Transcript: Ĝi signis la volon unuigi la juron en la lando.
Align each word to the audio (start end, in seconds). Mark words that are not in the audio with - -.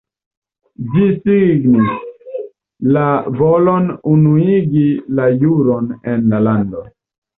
Ĝi 0.93 1.09
signis 1.25 2.31
la 2.97 3.05
volon 3.41 3.87
unuigi 4.15 4.87
la 5.21 5.29
juron 5.45 5.97
en 6.15 6.27
la 6.33 6.41
lando. 6.49 6.83